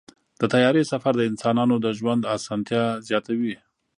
د 0.39 0.41
طیارې 0.53 0.83
سفر 0.91 1.13
د 1.17 1.21
انسانانو 1.31 1.75
د 1.85 1.87
ژوند 1.99 2.21
اسانتیا 2.37 2.83
زیاتوي. 3.07 3.55